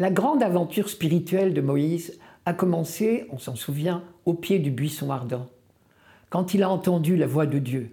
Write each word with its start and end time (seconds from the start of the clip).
La 0.00 0.10
grande 0.10 0.44
aventure 0.44 0.88
spirituelle 0.88 1.52
de 1.52 1.60
Moïse 1.60 2.20
a 2.46 2.54
commencé, 2.54 3.26
on 3.30 3.38
s'en 3.38 3.56
souvient, 3.56 4.04
au 4.26 4.34
pied 4.34 4.60
du 4.60 4.70
buisson 4.70 5.10
ardent. 5.10 5.48
Quand 6.30 6.54
il 6.54 6.62
a 6.62 6.70
entendu 6.70 7.16
la 7.16 7.26
voix 7.26 7.46
de 7.46 7.58
Dieu, 7.58 7.90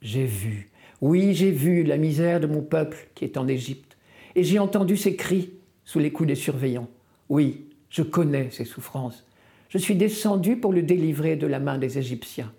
j'ai 0.00 0.24
vu, 0.24 0.70
oui 1.00 1.34
j'ai 1.34 1.50
vu 1.50 1.82
la 1.82 1.96
misère 1.96 2.38
de 2.38 2.46
mon 2.46 2.62
peuple 2.62 3.08
qui 3.16 3.24
est 3.24 3.36
en 3.36 3.48
Égypte, 3.48 3.96
et 4.36 4.44
j'ai 4.44 4.60
entendu 4.60 4.96
ses 4.96 5.16
cris 5.16 5.50
sous 5.84 5.98
les 5.98 6.12
coups 6.12 6.28
des 6.28 6.36
surveillants. 6.36 6.88
Oui, 7.28 7.66
je 7.90 8.02
connais 8.02 8.50
ses 8.52 8.64
souffrances. 8.64 9.26
Je 9.68 9.78
suis 9.78 9.96
descendu 9.96 10.58
pour 10.58 10.72
le 10.72 10.82
délivrer 10.82 11.34
de 11.34 11.48
la 11.48 11.58
main 11.58 11.78
des 11.78 11.98
Égyptiens. 11.98 12.52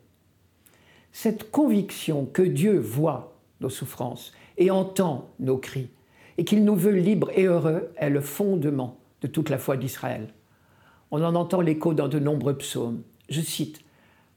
Cette 1.13 1.51
conviction 1.51 2.25
que 2.25 2.41
Dieu 2.41 2.77
voit 2.77 3.39
nos 3.61 3.69
souffrances 3.69 4.33
et 4.57 4.71
entend 4.71 5.29
nos 5.39 5.57
cris, 5.57 5.89
et 6.39 6.45
qu'il 6.45 6.63
nous 6.63 6.77
veut 6.77 6.95
libres 6.95 7.31
et 7.35 7.47
heureux, 7.47 7.91
est 7.97 8.09
le 8.09 8.21
fondement 8.21 8.97
de 9.21 9.27
toute 9.27 9.49
la 9.49 9.57
foi 9.57 9.75
d'Israël. 9.75 10.29
On 11.11 11.21
en 11.21 11.35
entend 11.35 11.59
l'écho 11.59 11.93
dans 11.93 12.07
de 12.07 12.17
nombreux 12.17 12.57
psaumes. 12.57 13.01
Je 13.27 13.41
cite 13.41 13.81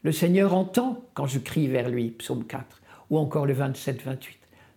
Le 0.03 0.11
Seigneur 0.11 0.53
entend 0.53 1.05
quand 1.15 1.29
je 1.29 1.39
crie 1.39 1.69
vers 1.69 1.89
lui, 1.89 2.11
psaume 2.11 2.45
4, 2.45 2.83
ou 3.11 3.19
encore 3.19 3.47
le 3.47 3.55
27-28. 3.55 4.17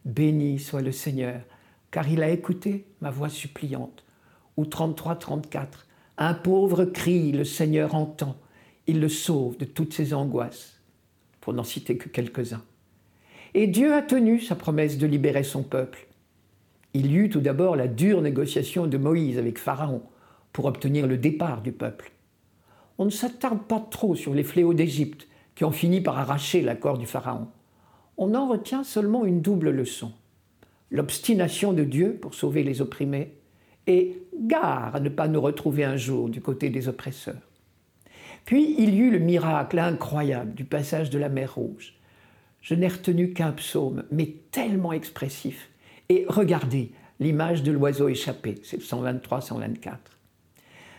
Béni 0.05 0.59
soit 0.59 0.83
le 0.83 0.91
Seigneur, 0.91 1.41
car 1.89 2.07
il 2.07 2.21
a 2.21 2.29
écouté 2.29 2.85
ma 3.01 3.09
voix 3.09 3.29
suppliante. 3.29 4.03
Ou 4.55 4.65
33-34. 4.65 5.65
Un 6.19 6.35
pauvre 6.35 6.85
crie, 6.85 7.31
le 7.31 7.43
Seigneur 7.43 7.95
entend, 7.95 8.35
il 8.85 8.99
le 8.99 9.09
sauve 9.09 9.57
de 9.57 9.65
toutes 9.65 9.93
ses 9.93 10.13
angoisses, 10.13 10.79
pour 11.41 11.53
n'en 11.53 11.63
citer 11.63 11.97
que 11.97 12.07
quelques-uns. 12.07 12.63
Et 13.55 13.65
Dieu 13.65 13.95
a 13.95 14.03
tenu 14.03 14.39
sa 14.39 14.53
promesse 14.53 14.99
de 14.99 15.07
libérer 15.07 15.43
son 15.43 15.63
peuple. 15.63 16.05
Il 16.95 17.11
y 17.11 17.17
eut 17.17 17.29
tout 17.29 17.41
d'abord 17.41 17.75
la 17.75 17.89
dure 17.89 18.21
négociation 18.21 18.87
de 18.87 18.97
Moïse 18.97 19.37
avec 19.37 19.59
Pharaon 19.59 20.01
pour 20.53 20.63
obtenir 20.63 21.07
le 21.07 21.17
départ 21.17 21.61
du 21.61 21.73
peuple. 21.73 22.13
On 22.97 23.03
ne 23.03 23.09
s'attarde 23.09 23.63
pas 23.63 23.85
trop 23.91 24.15
sur 24.15 24.33
les 24.33 24.45
fléaux 24.45 24.73
d'Égypte 24.73 25.27
qui 25.55 25.65
ont 25.65 25.73
fini 25.73 25.99
par 25.99 26.17
arracher 26.17 26.61
l'accord 26.61 26.97
du 26.97 27.05
Pharaon. 27.05 27.49
On 28.15 28.33
en 28.33 28.47
retient 28.47 28.85
seulement 28.85 29.25
une 29.25 29.41
double 29.41 29.71
leçon. 29.71 30.13
L'obstination 30.89 31.73
de 31.73 31.83
Dieu 31.83 32.17
pour 32.21 32.33
sauver 32.33 32.63
les 32.63 32.79
opprimés 32.81 33.33
et 33.87 34.23
gare 34.33 34.95
à 34.95 35.01
ne 35.01 35.09
pas 35.09 35.27
nous 35.27 35.41
retrouver 35.41 35.83
un 35.83 35.97
jour 35.97 36.29
du 36.29 36.39
côté 36.39 36.69
des 36.69 36.87
oppresseurs. 36.87 37.49
Puis 38.45 38.73
il 38.77 38.95
y 38.95 38.99
eut 38.99 39.11
le 39.11 39.19
miracle 39.19 39.79
incroyable 39.79 40.53
du 40.53 40.63
passage 40.63 41.09
de 41.09 41.19
la 41.19 41.27
mer 41.27 41.55
Rouge 41.55 41.95
je 42.65 42.73
n'ai 42.73 42.87
retenu 42.87 43.31
qu'un 43.31 43.51
psaume, 43.51 44.05
mais 44.09 44.37
tellement 44.49 44.91
expressif. 44.91 45.69
Et 46.09 46.25
regardez 46.27 46.91
l'image 47.19 47.63
de 47.63 47.71
l'oiseau 47.71 48.07
échappé, 48.07 48.55
c'est 48.63 48.81
123-124. 48.81 49.93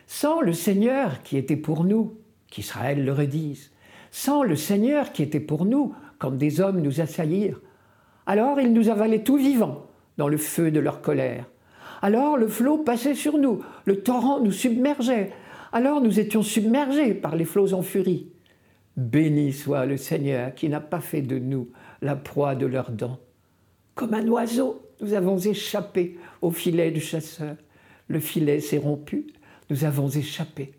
Sans 0.07 0.41
le 0.41 0.53
Seigneur 0.53 1.23
qui 1.23 1.37
était 1.37 1.57
pour 1.57 1.85
nous, 1.85 2.19
qu'Israël 2.49 3.05
le 3.05 3.13
redise, 3.13 3.71
sans 4.11 4.43
le 4.43 4.57
Seigneur 4.57 5.13
qui 5.13 5.23
était 5.23 5.41
pour 5.41 5.65
nous, 5.65 5.95
quand 6.19 6.31
des 6.31 6.61
hommes 6.61 6.81
nous 6.81 7.01
assaillirent, 7.01 7.61
alors 8.27 8.61
ils 8.61 8.73
nous 8.73 8.89
avalaient 8.89 9.23
tout 9.23 9.37
vivants 9.37 9.87
dans 10.17 10.29
le 10.29 10.37
feu 10.37 10.71
de 10.71 10.81
leur 10.81 11.03
colère. 11.03 11.47
Alors 12.03 12.37
le 12.37 12.49
flot 12.49 12.79
passait 12.79 13.15
sur 13.15 13.39
nous, 13.39 13.63
le 13.85 14.01
torrent 14.01 14.41
nous 14.41 14.53
submergeait, 14.53 15.33
alors 15.73 16.01
nous 16.01 16.19
étions 16.19 16.43
submergés 16.43 17.15
par 17.15 17.37
les 17.37 17.45
flots 17.45 17.75
en 17.75 17.83
furie. 17.83 18.31
Béni 18.97 19.53
soit 19.53 19.87
le 19.87 19.97
Seigneur 19.97 20.55
qui 20.55 20.69
n'a 20.69 20.81
pas 20.81 21.01
fait 21.01 21.23
de 21.23 21.39
nous 21.39 21.69
la 22.01 22.17
proie 22.17 22.55
de 22.55 22.67
leurs 22.67 22.91
dents. 22.91 23.19
Comme 23.97 24.13
un 24.13 24.29
oiseau, 24.29 24.83
nous 25.01 25.15
avons 25.15 25.39
échappé 25.39 26.19
au 26.43 26.51
filet 26.51 26.91
du 26.91 27.01
chasseur. 27.01 27.57
Le 28.09 28.21
filet 28.21 28.61
s'est 28.61 28.77
rompu, 28.77 29.27
nous 29.71 29.85
avons 29.85 30.11
échappé. 30.11 30.75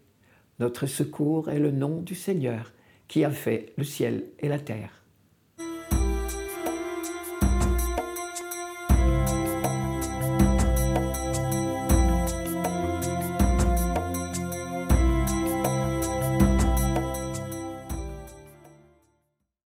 Notre 0.60 0.86
secours 0.86 1.50
est 1.50 1.58
le 1.58 1.72
nom 1.72 2.02
du 2.02 2.14
Seigneur 2.14 2.72
qui 3.08 3.24
a 3.24 3.32
fait 3.32 3.74
le 3.76 3.84
ciel 3.84 4.26
et 4.38 4.48
la 4.48 4.60
terre. 4.60 5.04